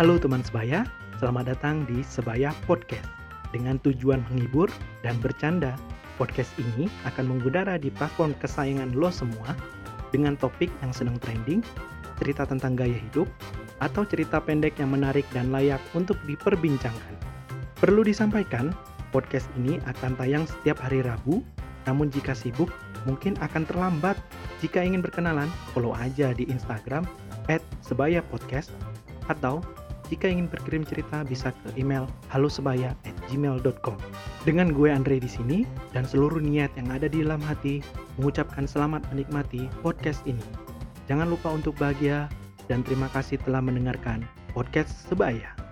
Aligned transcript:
Halo 0.00 0.16
teman 0.16 0.40
sebaya, 0.40 0.88
selamat 1.20 1.52
datang 1.52 1.84
di 1.84 2.00
Sebaya 2.00 2.56
Podcast. 2.64 3.04
Dengan 3.52 3.76
tujuan 3.84 4.24
menghibur 4.32 4.72
dan 5.04 5.12
bercanda, 5.20 5.76
podcast 6.16 6.56
ini 6.56 6.88
akan 7.04 7.28
mengudara 7.28 7.76
di 7.76 7.92
platform 7.92 8.32
kesayangan 8.40 8.96
lo 8.96 9.12
semua 9.12 9.52
dengan 10.08 10.40
topik 10.40 10.72
yang 10.80 10.96
sedang 10.96 11.20
trending, 11.20 11.60
cerita 12.16 12.48
tentang 12.48 12.80
gaya 12.80 12.96
hidup, 12.96 13.28
atau 13.84 14.08
cerita 14.08 14.40
pendek 14.40 14.80
yang 14.80 14.88
menarik 14.88 15.28
dan 15.36 15.52
layak 15.52 15.84
untuk 15.92 16.16
diperbincangkan. 16.24 17.20
Perlu 17.76 18.00
disampaikan, 18.00 18.72
podcast 19.12 19.52
ini 19.60 19.84
akan 19.84 20.16
tayang 20.16 20.48
setiap 20.48 20.80
hari 20.80 21.04
Rabu, 21.04 21.44
namun 21.84 22.08
jika 22.08 22.32
sibuk, 22.32 22.72
mungkin 23.04 23.36
akan 23.44 23.68
terlambat. 23.68 24.16
Jika 24.64 24.80
ingin 24.80 25.04
berkenalan, 25.04 25.52
follow 25.76 25.92
aja 25.92 26.32
di 26.32 26.48
Instagram 26.48 27.04
@sebaya_podcast 27.84 28.72
atau 29.28 29.60
jika 30.10 30.26
ingin 30.26 30.50
berkirim 30.50 30.82
cerita 30.82 31.22
bisa 31.22 31.54
ke 31.54 31.78
email 31.78 32.10
halosebaya@gmail.com. 32.34 33.96
Dengan 34.42 34.74
gue 34.74 34.90
Andre 34.90 35.22
di 35.22 35.30
sini 35.30 35.58
dan 35.94 36.02
seluruh 36.02 36.42
niat 36.42 36.74
yang 36.74 36.90
ada 36.90 37.06
di 37.06 37.22
dalam 37.22 37.40
hati 37.40 37.78
mengucapkan 38.18 38.66
selamat 38.66 39.06
menikmati 39.14 39.70
podcast 39.80 40.20
ini. 40.26 40.42
Jangan 41.06 41.30
lupa 41.30 41.54
untuk 41.54 41.78
bahagia 41.78 42.26
dan 42.66 42.82
terima 42.82 43.06
kasih 43.14 43.38
telah 43.46 43.62
mendengarkan 43.62 44.26
podcast 44.50 44.90
Sebaya. 45.06 45.69